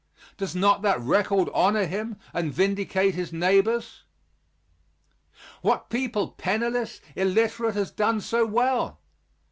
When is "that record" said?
0.81-1.47